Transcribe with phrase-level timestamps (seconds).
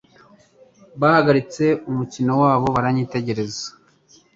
[0.99, 3.65] Bahagaritse umukino wabo baranyitegereza.